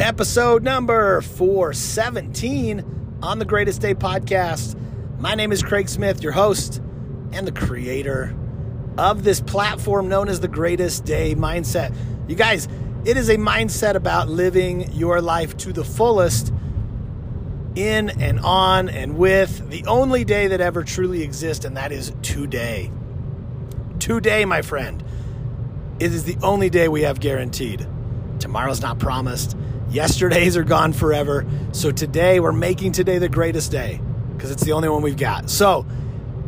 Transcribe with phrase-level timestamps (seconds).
[0.00, 4.78] episode number 417 on the Greatest Day podcast.
[5.18, 6.82] My name is Craig Smith, your host
[7.32, 8.36] and the creator
[8.98, 11.94] of this platform known as the Greatest Day Mindset.
[12.28, 12.68] You guys,
[13.06, 16.52] it is a mindset about living your life to the fullest
[17.74, 22.12] in and on and with the only day that ever truly exists, and that is
[22.22, 22.90] today.
[23.98, 25.02] Today, my friend.
[25.98, 27.86] It is the only day we have guaranteed.
[28.38, 29.56] Tomorrow's not promised.
[29.90, 31.46] Yesterdays are gone forever.
[31.72, 34.00] So today, we're making today the greatest day
[34.34, 35.48] because it's the only one we've got.
[35.50, 35.86] So,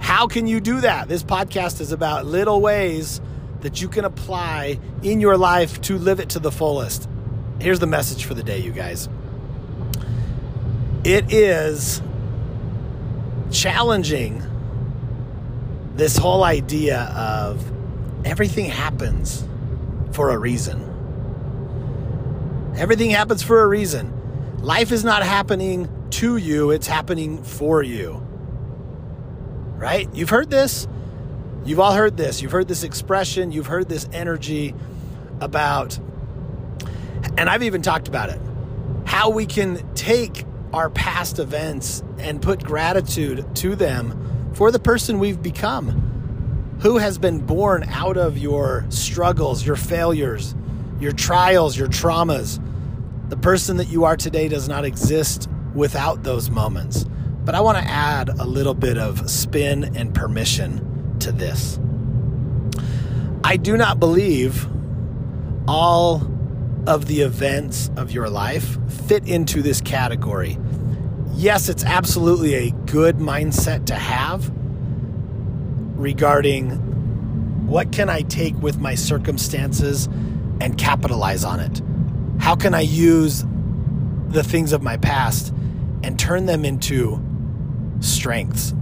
[0.01, 1.09] how can you do that?
[1.09, 3.21] This podcast is about little ways
[3.61, 7.09] that you can apply in your life to live it to the fullest.
[7.61, 9.09] Here's the message for the day, you guys.
[11.05, 12.01] It is
[13.51, 14.43] challenging
[15.95, 17.65] this whole idea of
[18.25, 19.45] everything happens
[20.13, 20.88] for a reason.
[22.79, 24.59] Everything happens for a reason.
[24.59, 28.25] Life is not happening to you, it's happening for you.
[29.77, 30.09] Right?
[30.15, 30.87] You've heard this.
[31.65, 32.41] You've all heard this.
[32.41, 33.51] You've heard this expression.
[33.51, 34.75] You've heard this energy
[35.41, 35.99] about,
[37.37, 38.41] and I've even talked about it,
[39.05, 45.19] how we can take our past events and put gratitude to them for the person
[45.19, 50.55] we've become, who has been born out of your struggles, your failures,
[51.01, 52.61] your trials, your traumas.
[53.29, 57.05] The person that you are today does not exist without those moments.
[57.45, 61.79] But I want to add a little bit of spin and permission to this.
[63.45, 64.67] I do not believe
[65.67, 66.27] all
[66.87, 70.59] of the events of your life fit into this category.
[71.35, 74.51] Yes, it's absolutely a good mindset to have
[75.99, 76.71] regarding
[77.67, 80.07] what can I take with my circumstances
[80.61, 81.83] and capitalize on it?
[82.39, 83.45] How can I use
[84.29, 85.53] the things of my past
[86.03, 87.23] and turn them into
[88.01, 88.75] strengths,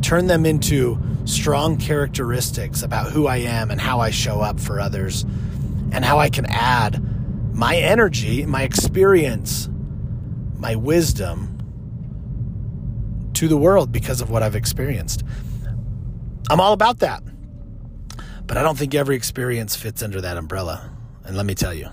[0.00, 4.80] turn them into strong characteristics about who I am and how I show up for
[4.80, 5.22] others,
[5.92, 7.02] and how I can add
[7.54, 9.68] my energy, my experience,
[10.56, 11.58] my wisdom
[13.34, 15.22] to the world because of what I've experienced.
[16.50, 17.22] I'm all about that.
[18.46, 20.90] But I don't think every experience fits under that umbrella.
[21.24, 21.88] And let me tell you,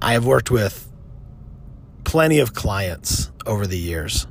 [0.00, 0.90] I have worked with
[2.04, 4.26] plenty of clients over the years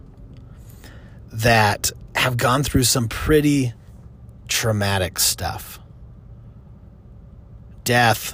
[1.32, 3.74] that have gone through some pretty
[4.48, 5.80] traumatic stuff
[7.84, 8.34] death,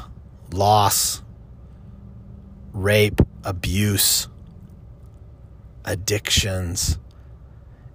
[0.53, 1.21] loss,
[2.71, 4.29] rape, abuse,
[5.83, 6.97] addictions,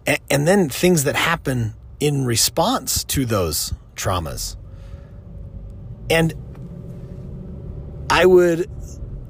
[0.06, 4.56] and, and, then things that happen in response to those traumas.
[6.10, 6.34] And
[8.10, 8.70] I would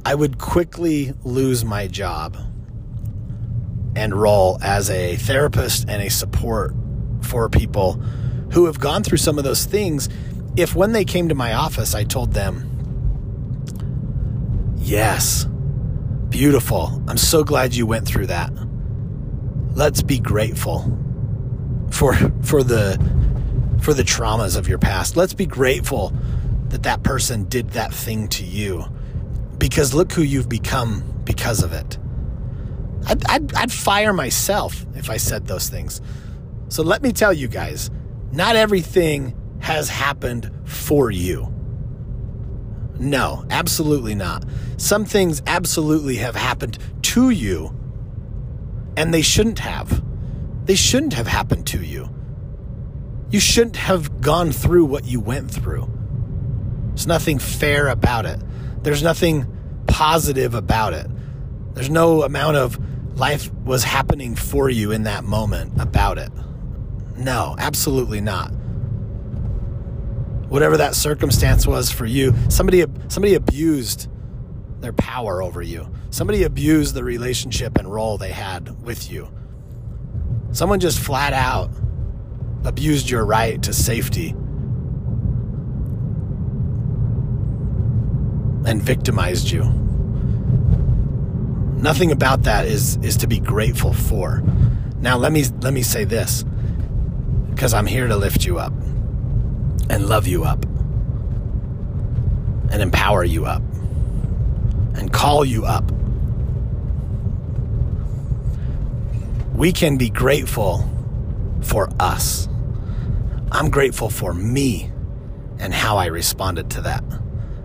[0.07, 2.37] I would quickly lose my job
[3.97, 6.77] and role as a therapist and a support
[7.23, 7.95] for people
[8.53, 10.09] who have gone through some of those things.
[10.57, 12.71] If when they came to my office I told them
[14.77, 15.49] yes
[16.29, 17.03] beautiful.
[17.09, 18.53] I'm so glad you went through that.
[19.75, 20.85] Let's be grateful
[21.91, 22.97] for for the
[23.81, 25.17] for the traumas of your past.
[25.17, 26.13] Let's be grateful
[26.69, 28.85] that that person did that thing to you
[29.67, 31.99] because look who you've become because of it
[33.07, 36.01] I'd, I'd, I'd fire myself if I said those things.
[36.69, 37.91] So let me tell you guys,
[38.33, 41.53] not everything has happened for you.
[42.99, 44.45] No, absolutely not.
[44.77, 47.77] Some things absolutely have happened to you,
[48.97, 50.03] and they shouldn't have.
[50.65, 52.09] They shouldn't have happened to you.
[53.31, 55.89] You shouldn't have gone through what you went through.
[56.89, 58.41] There's nothing fair about it.
[58.83, 59.56] There's nothing
[59.97, 61.07] positive about it.
[61.73, 62.79] There's no amount of
[63.19, 66.31] life was happening for you in that moment about it.
[67.17, 68.49] No, absolutely not.
[70.51, 74.11] Whatever that circumstance was for you, somebody somebody abused
[74.83, 75.91] their power over you.
[76.11, 79.33] Somebody abused the relationship and role they had with you.
[80.53, 81.71] Someone just flat out
[82.67, 84.35] abused your right to safety
[88.67, 89.86] and victimized you.
[91.77, 94.43] Nothing about that is is to be grateful for.
[95.01, 96.45] Now let me let me say this
[97.51, 98.73] because I'm here to lift you up
[99.89, 100.65] and love you up
[102.71, 103.63] and empower you up
[104.95, 105.91] and call you up.
[109.55, 110.89] We can be grateful
[111.63, 112.49] for us.
[113.53, 114.91] I'm grateful for me
[115.59, 117.05] and how I responded to that.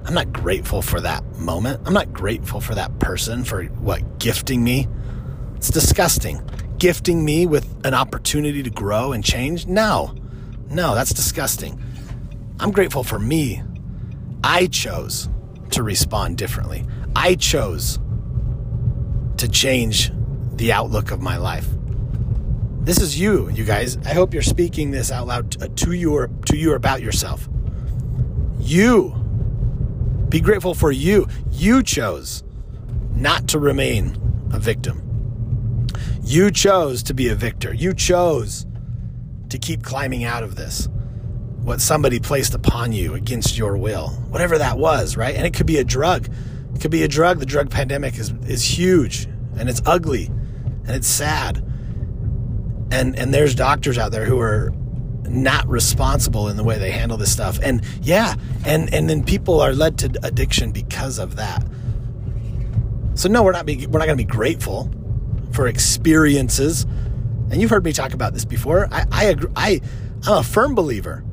[0.06, 1.82] I'm not grateful for that moment.
[1.86, 4.88] I'm not grateful for that person for what gifting me.
[5.56, 6.42] It's disgusting.
[6.78, 9.68] Gifting me with an opportunity to grow and change?
[9.68, 10.16] No.
[10.70, 11.82] No, that's disgusting.
[12.60, 13.62] I'm grateful for me.
[14.44, 15.30] I chose
[15.72, 16.86] to respond differently.
[17.16, 18.00] I chose
[19.38, 20.12] to change
[20.56, 21.68] the outlook of my life.
[22.82, 23.98] This is you, you guys.
[23.98, 27.48] I hope you're speaking this out loud uh, to you or to you about yourself.
[28.60, 29.21] You
[30.32, 31.28] be grateful for you.
[31.52, 32.44] You chose
[33.14, 34.18] not to remain
[34.52, 35.88] a victim.
[36.24, 37.74] You chose to be a victor.
[37.74, 38.66] You chose
[39.50, 40.90] to keep climbing out of this.
[41.62, 45.36] What somebody placed upon you against your will, whatever that was, right?
[45.36, 46.28] And it could be a drug.
[46.74, 47.38] It could be a drug.
[47.38, 51.64] The drug pandemic is, is huge and it's ugly and it's sad
[52.92, 54.72] and and there's doctors out there who are
[55.32, 57.60] not responsible in the way they handle this stuff.
[57.62, 58.36] And yeah
[58.66, 61.66] and and then people are led to addiction because of that.
[63.16, 64.92] So no we're not be, we're not going to be grateful
[65.52, 66.84] for experiences.
[67.52, 68.88] And you've heard me talk about this before.
[68.92, 69.82] I i agree i
[70.26, 71.24] i'm a firm believer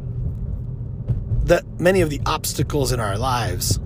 [1.45, 3.81] that many of the obstacles in our lives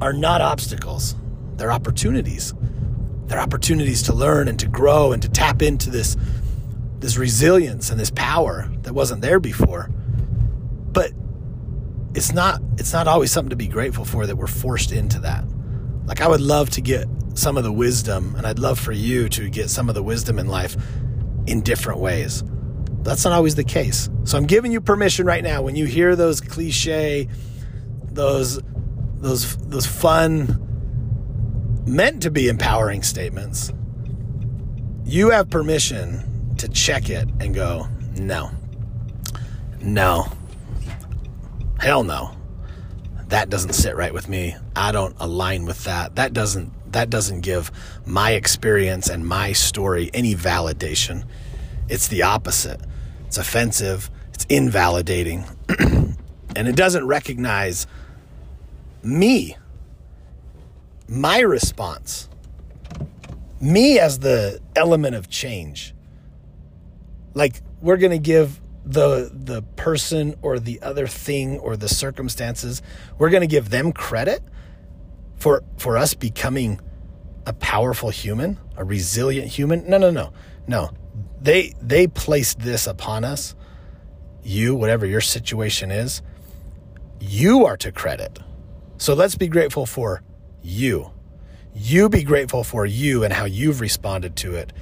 [0.00, 1.14] are not obstacles.
[1.56, 2.54] They're opportunities.
[3.26, 6.16] They're opportunities to learn and to grow and to tap into this
[7.00, 9.90] this resilience and this power that wasn't there before.
[10.92, 11.12] But
[12.14, 15.44] it's not it's not always something to be grateful for that we're forced into that.
[16.06, 19.28] Like I would love to get some of the wisdom and I'd love for you
[19.30, 20.76] to get some of the wisdom in life
[21.46, 22.44] in different ways.
[23.02, 24.10] That's not always the case.
[24.24, 27.28] So I'm giving you permission right now when you hear those cliche
[28.12, 28.60] those
[29.16, 30.66] those those fun
[31.86, 33.72] meant to be empowering statements.
[35.04, 36.29] You have permission
[36.60, 38.50] to check it and go, no,
[39.80, 40.26] no,
[41.78, 42.36] hell no.
[43.28, 44.56] That doesn't sit right with me.
[44.74, 46.16] I don't align with that.
[46.16, 47.70] That doesn't that doesn't give
[48.04, 51.24] my experience and my story any validation.
[51.88, 52.80] It's the opposite.
[53.30, 55.44] It's offensive, it's invalidating,
[55.78, 57.86] and it doesn't recognize
[59.04, 59.56] me,
[61.06, 62.28] my response,
[63.60, 65.94] me as the element of change
[67.34, 72.80] like we're going to give the the person or the other thing or the circumstances
[73.18, 74.42] we're going to give them credit
[75.36, 76.80] for for us becoming
[77.46, 79.88] a powerful human a resilient human.
[79.88, 80.32] No no no
[80.66, 80.90] no.
[81.40, 83.54] They they placed this upon us.
[84.42, 86.22] You whatever your situation is
[87.20, 88.38] you are to credit.
[88.96, 90.22] So let's be grateful for
[90.62, 91.10] you.
[91.74, 94.72] You be grateful for you and how you've responded to it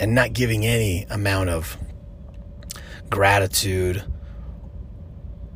[0.00, 1.76] and not giving any amount of
[3.10, 4.04] gratitude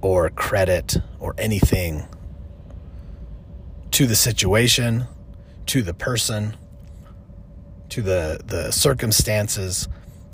[0.00, 2.06] or credit or anything
[3.92, 5.04] to the situation,
[5.66, 6.56] to the person,
[7.90, 9.88] to the the circumstances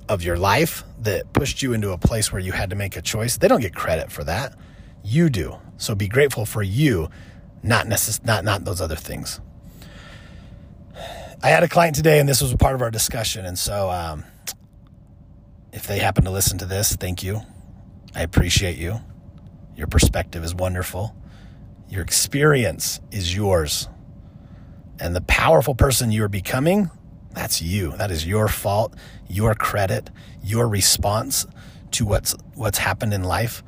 [0.08, 3.02] of your life that pushed you into a place where you had to make a
[3.02, 3.36] choice.
[3.36, 4.54] They don't get credit for that.
[5.04, 5.58] You do.
[5.76, 7.10] So be grateful for you,
[7.62, 9.40] not necess- not not those other things.
[11.40, 13.46] I had a client today, and this was a part of our discussion.
[13.46, 14.24] And so, um,
[15.72, 17.42] if they happen to listen to this, thank you.
[18.14, 19.00] I appreciate you.
[19.76, 21.14] Your perspective is wonderful.
[21.88, 23.88] Your experience is yours.
[24.98, 26.90] And the powerful person you are becoming,
[27.30, 27.92] that's you.
[27.92, 28.94] That is your fault,
[29.28, 30.10] your credit,
[30.42, 31.46] your response
[31.92, 33.62] to what's what's happened in life.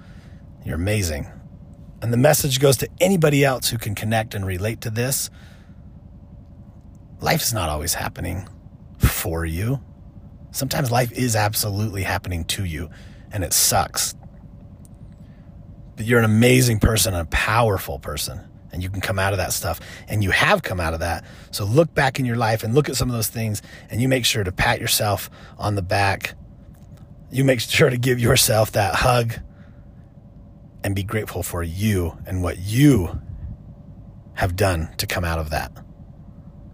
[0.65, 1.31] You're amazing.
[2.03, 5.31] And the message goes to anybody else who can connect and relate to this
[7.21, 8.49] life's not always happening
[8.99, 9.81] for you.
[10.53, 12.91] Sometimes life is absolutely happening to you,
[13.33, 14.15] and it sucks.
[15.97, 18.41] But you're an amazing person, and a powerful person,
[18.73, 19.81] and you can come out of that stuff.
[20.09, 21.25] And you have come out of that.
[21.51, 24.09] So look back in your life and look at some of those things, and you
[24.09, 26.35] make sure to pat yourself on the back.
[27.31, 29.35] You make sure to give yourself that hug
[30.83, 33.21] and be grateful for you and what you
[34.35, 35.71] have done to come out of that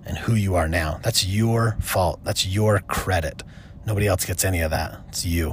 [0.06, 1.00] and who you are now.
[1.02, 2.20] That's your fault.
[2.24, 3.42] That's your credit.
[3.86, 5.00] Nobody else gets any of that.
[5.08, 5.50] It's you.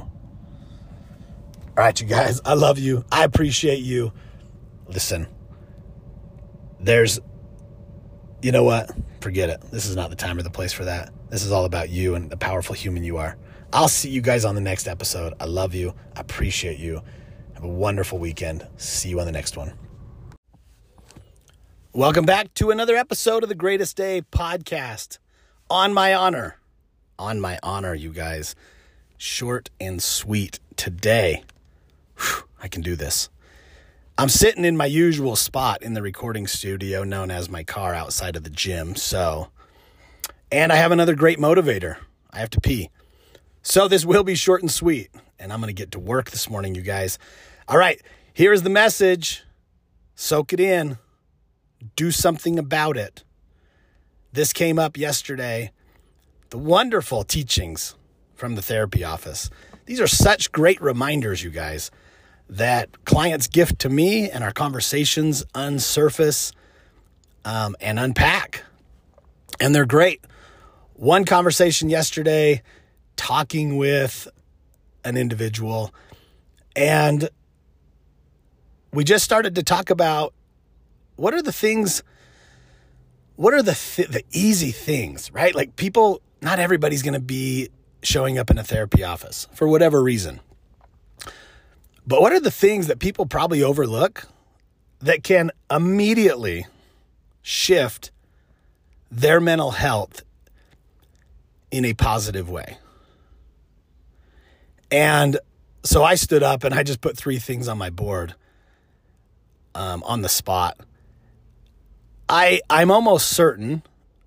[1.76, 3.04] All right, you guys, I love you.
[3.10, 4.12] I appreciate you.
[4.86, 5.26] Listen,
[6.78, 7.18] there's,
[8.42, 8.90] you know what?
[9.20, 9.60] Forget it.
[9.72, 11.12] This is not the time or the place for that.
[11.30, 13.36] This is all about you and the powerful human you are.
[13.72, 15.34] I'll see you guys on the next episode.
[15.40, 15.94] I love you.
[16.14, 17.02] I appreciate you.
[17.54, 18.66] Have a wonderful weekend.
[18.76, 19.72] See you on the next one.
[21.96, 25.18] Welcome back to another episode of the Greatest Day podcast.
[25.70, 26.58] On my honor.
[27.20, 28.56] On my honor, you guys.
[29.16, 31.44] Short and sweet today.
[32.18, 33.28] Whew, I can do this.
[34.18, 38.34] I'm sitting in my usual spot in the recording studio known as my car outside
[38.34, 38.96] of the gym.
[38.96, 39.50] So,
[40.50, 41.98] and I have another great motivator.
[42.28, 42.90] I have to pee.
[43.62, 46.50] So this will be short and sweet, and I'm going to get to work this
[46.50, 47.20] morning, you guys.
[47.68, 49.44] All right, here's the message.
[50.16, 50.98] Soak it in.
[51.96, 53.24] Do something about it.
[54.32, 55.72] This came up yesterday.
[56.50, 57.94] The wonderful teachings
[58.34, 59.50] from the therapy office.
[59.86, 61.90] These are such great reminders, you guys
[62.48, 66.52] that clients gift to me and our conversations unsurface
[67.44, 68.64] um, and unpack.
[69.60, 70.22] And they're great.
[70.94, 72.62] One conversation yesterday,
[73.16, 74.28] talking with
[75.04, 75.92] an individual,
[76.76, 77.28] and
[78.92, 80.33] we just started to talk about
[81.16, 82.02] what are the things,
[83.36, 85.54] what are the th- the easy things, right?
[85.54, 87.68] Like people, not everybody's going to be
[88.02, 90.40] showing up in a therapy office for whatever reason.
[92.06, 94.28] But what are the things that people probably overlook
[95.00, 96.66] that can immediately
[97.42, 98.10] shift
[99.10, 100.22] their mental health
[101.70, 102.76] in a positive way?
[104.90, 105.38] And
[105.82, 108.34] so I stood up and I just put three things on my board
[109.74, 110.78] um, on the spot.
[112.28, 113.82] I I'm almost certain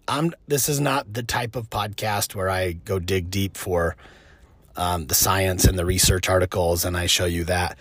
[0.07, 3.95] I'm this is not the type of podcast where I go dig deep for
[4.75, 7.77] um, the science and the research articles, and I show you that.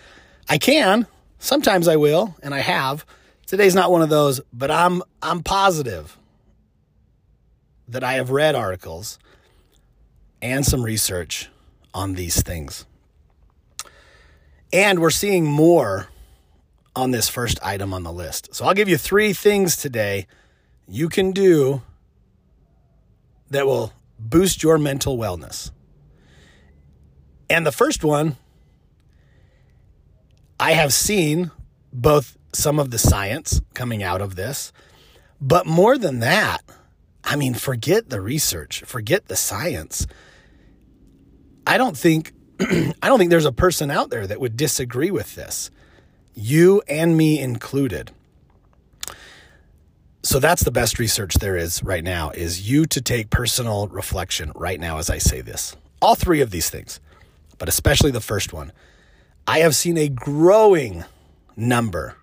[0.49, 1.07] I can
[1.39, 3.05] sometimes I will, and I have.
[3.45, 6.17] Today's not one of those, but I'm I'm positive
[7.87, 9.17] that I have read articles
[10.41, 11.49] and some research
[11.93, 12.85] on these things.
[14.73, 16.09] And we're seeing more
[16.97, 18.53] on this first item on the list.
[18.55, 20.27] So I'll give you three things today
[20.87, 21.81] you can do
[23.49, 25.71] that will boost your mental wellness.
[27.49, 28.37] And the first one,
[30.59, 31.51] I have seen
[31.93, 34.71] both some of the science coming out of this,
[35.39, 36.61] but more than that,
[37.23, 40.07] I mean, forget the research, forget the science.
[41.65, 45.35] I don't think I don't think there's a person out there that would disagree with
[45.35, 45.69] this.
[46.39, 48.11] You and me included.
[50.23, 54.51] So that's the best research there is right now is you to take personal reflection
[54.55, 55.75] right now as I say this.
[56.01, 56.99] All three of these things
[57.57, 58.71] but especially the first one,
[59.45, 61.05] I have seen a growing
[61.55, 62.15] number,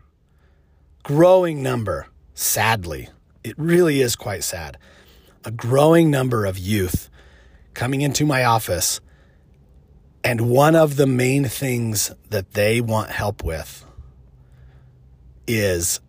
[1.02, 3.08] growing number, sadly,
[3.42, 4.78] it really is quite sad,
[5.44, 7.10] a growing number of youth
[7.74, 9.00] coming into my office.
[10.22, 13.84] And one of the main things that they want help with
[15.46, 16.00] is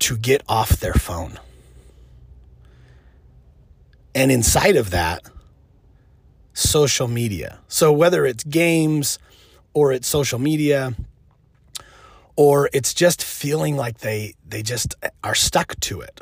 [0.00, 1.38] to get off their phone.
[4.14, 5.22] And inside of that,
[6.52, 7.60] social media.
[7.68, 9.18] So whether it's games
[9.74, 10.94] or it's social media
[12.36, 16.20] or it's just feeling like they they just are stuck to it.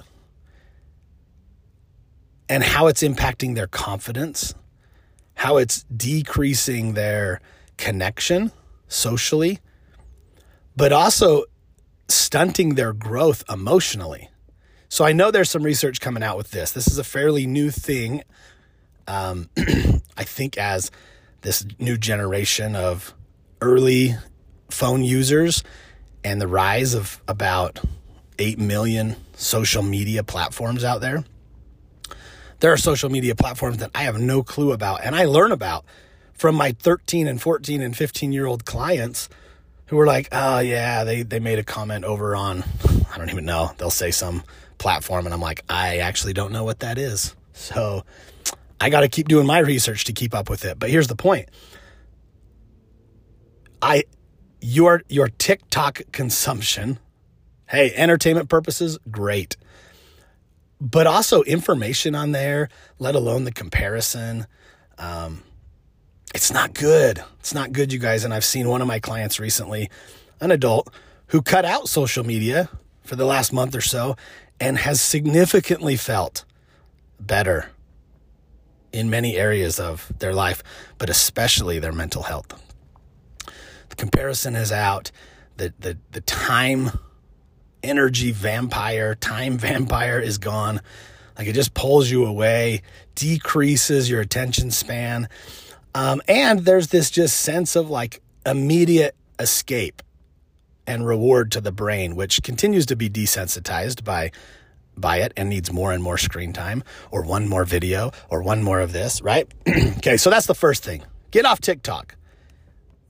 [2.49, 4.55] And how it's impacting their confidence,
[5.35, 7.41] how it's decreasing their
[7.77, 8.53] connection
[8.89, 9.59] socially,
[10.77, 11.45] but also
[12.09, 14.31] stunting their growth emotionally.
[14.89, 16.73] So I know there's some research coming out with this.
[16.73, 18.23] This is a fairly new thing
[19.09, 19.49] um,
[20.17, 20.91] I think as
[21.43, 23.15] this new generation of
[23.61, 24.17] early
[24.71, 25.63] phone users
[26.25, 27.81] and the rise of about
[28.39, 31.25] 8 million social media platforms out there.
[32.61, 35.85] There are social media platforms that I have no clue about and I learn about
[36.33, 39.29] from my 13 and 14 and 15 year old clients
[39.87, 42.65] who were like, oh, yeah, they, they made a comment over on,
[43.13, 44.43] I don't even know, they'll say some
[44.79, 45.27] platform.
[45.27, 47.35] And I'm like, I actually don't know what that is.
[47.53, 48.05] So
[48.81, 50.79] I got to keep doing my research to keep up with it.
[50.79, 51.49] But here's the point.
[53.81, 54.05] I
[54.61, 56.99] your your TikTok consumption,
[57.69, 59.57] hey, entertainment purposes, great.
[60.81, 64.47] But also information on there, let alone the comparison.
[64.99, 65.43] Um,
[66.35, 67.23] it's not good.
[67.41, 68.25] It's not good, you guys.
[68.25, 69.91] And I've seen one of my clients recently,
[70.41, 70.93] an adult,
[71.29, 72.69] who cut out social media
[73.03, 74.17] for the last month or so
[74.61, 76.45] and has significantly felt
[77.21, 77.71] better
[78.93, 80.63] in many areas of their life,
[80.99, 82.63] but especially their mental health.
[83.91, 85.11] The comparison is out.
[85.57, 86.91] The, the, the time
[87.83, 90.81] energy vampire, time vampire is gone.
[91.39, 92.83] Like it just pulls you away,
[93.15, 95.29] decreases your attention span.
[95.97, 100.03] Um, and there's this just sense of like immediate escape
[100.87, 104.31] and reward to the brain, which continues to be desensitized by
[104.95, 108.63] by it and needs more and more screen time or one more video or one
[108.63, 109.51] more of this, right?
[109.69, 111.03] okay, so that's the first thing.
[111.31, 112.15] Get off TikTok.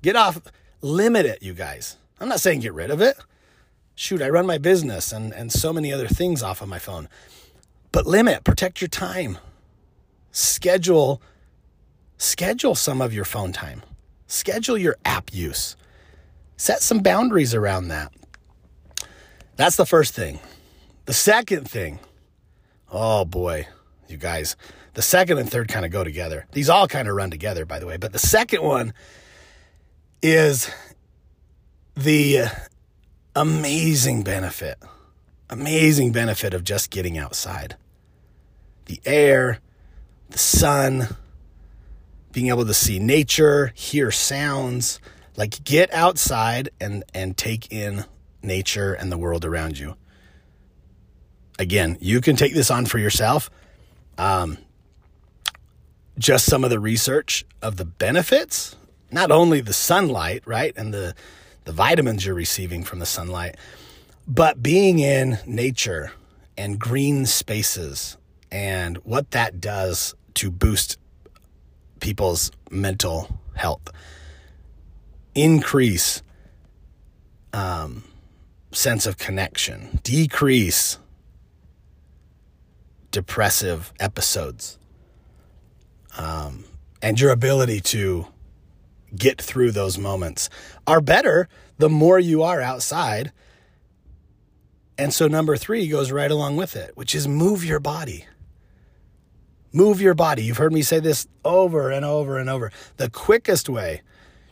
[0.03, 0.41] Get off,
[0.81, 1.97] limit it, you guys.
[2.21, 3.17] I'm not saying get rid of it.
[3.97, 7.09] Shoot, I run my business and, and so many other things off of my phone.
[7.91, 9.39] But limit, protect your time.
[10.31, 11.21] Schedule
[12.19, 13.83] schedule some of your phone time.
[14.27, 15.77] Schedule your app use.
[16.57, 18.13] Set some boundaries around that.
[19.57, 20.41] That's the first thing.
[21.07, 22.01] The second thing,
[22.91, 23.69] oh boy,
[24.09, 24.57] you guys,
[24.95, 26.47] the second and third kind of go together.
[26.53, 27.97] These all kind of run together, by the way.
[27.97, 28.93] But the second one
[30.23, 30.71] is
[31.95, 32.47] the
[33.35, 34.79] amazing benefit,
[35.51, 37.77] amazing benefit of just getting outside.
[38.87, 39.61] The air,
[40.31, 41.17] the sun,
[42.37, 45.01] being able to see nature, hear sounds,
[45.39, 48.05] like get outside and and take in
[48.43, 49.97] nature and the world around you.
[51.59, 53.49] Again, you can take this on for yourself.
[54.19, 54.59] Um,
[56.19, 58.77] just some of the research of the benefits,
[59.11, 61.15] not only the sunlight, right, and the
[61.65, 63.57] the vitamins you're receiving from the sunlight,
[64.29, 66.13] but being in nature
[66.59, 68.19] and green spaces
[68.53, 70.99] and what that does to boost
[72.01, 73.91] people's mental health,
[75.35, 76.23] increase
[77.53, 78.05] um,
[78.73, 80.99] sense of connection, decrease
[83.11, 84.79] depressive episodes,
[86.19, 86.65] um,
[87.01, 88.27] and your ability to
[89.15, 90.51] get through those moments
[90.87, 91.49] are better
[91.79, 93.33] the more you are outside.
[94.99, 98.27] And so, number three goes right along with it, which is move your body.
[99.77, 100.43] Move your body.
[100.43, 102.73] You've heard me say this over and over and over.
[102.97, 104.01] The quickest way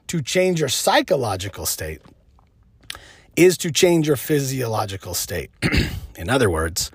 [0.09, 2.03] to change your psychological state
[3.35, 5.51] is to change your physiological state.
[6.19, 6.91] In other words,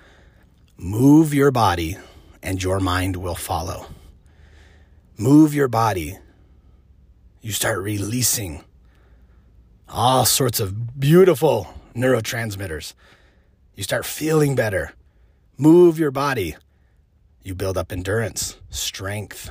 [0.77, 1.97] move your body
[2.43, 3.87] and your mind will follow.
[5.17, 6.19] Move your body
[7.41, 8.63] you start releasing
[9.87, 12.93] all sorts of beautiful neurotransmitters.
[13.75, 14.93] You start feeling better.
[15.57, 16.57] Move your body.
[17.43, 19.49] You build up endurance, strength.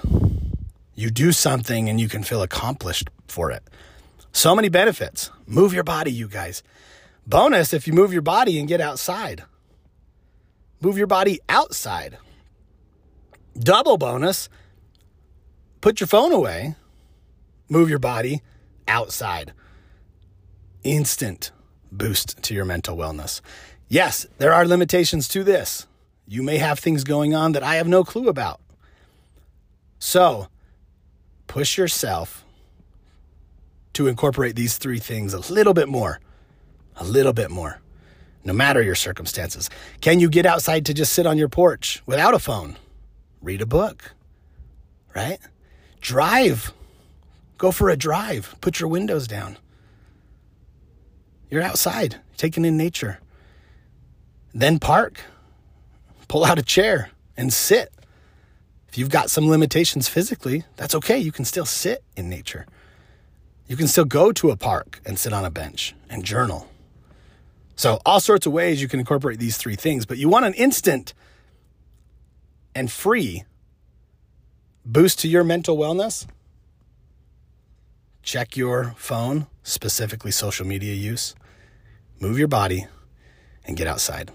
[0.95, 3.63] You do something and you can feel accomplished for it.
[4.33, 5.31] So many benefits.
[5.47, 6.63] Move your body, you guys.
[7.27, 9.45] Bonus if you move your body and get outside.
[10.81, 12.19] Move your body outside.
[13.59, 14.49] Double bonus
[15.81, 16.75] put your phone away
[17.69, 18.43] move your body
[18.87, 19.53] outside.
[20.83, 21.51] Instant
[21.93, 23.41] boost to your mental wellness.
[23.89, 25.87] Yes, there are limitations to this.
[26.29, 28.61] You may have things going on that I have no clue about.
[29.99, 30.47] So,
[31.49, 32.45] push yourself
[33.95, 36.21] to incorporate these three things a little bit more.
[36.97, 37.81] A little bit more,
[38.45, 39.71] no matter your circumstances.
[40.01, 42.77] Can you get outside to just sit on your porch without a phone?
[43.41, 44.15] Read a book,
[45.15, 45.39] right?
[46.01, 46.73] Drive
[47.59, 48.55] Go for a drive.
[48.61, 49.59] Put your windows down.
[51.51, 53.19] You're outside, taking in nature.
[54.55, 55.21] Then park.
[56.29, 57.93] Pull out a chair and sit.
[58.89, 61.19] If you've got some limitations physically, that's okay.
[61.19, 62.67] You can still sit in nature.
[63.67, 66.69] You can still go to a park and sit on a bench and journal.
[67.77, 70.55] So, all sorts of ways you can incorporate these three things, but you want an
[70.55, 71.15] instant
[72.75, 73.45] and free
[74.85, 76.27] boost to your mental wellness
[78.29, 81.35] check your phone, specifically social media use,
[82.21, 82.87] move your body,
[83.65, 84.31] and get outside.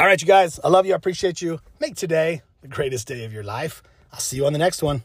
[0.00, 0.92] All right, you guys, I love you.
[0.92, 1.60] I appreciate you.
[1.80, 3.82] Make today the greatest day of your life.
[4.12, 5.02] I'll see you on the next one.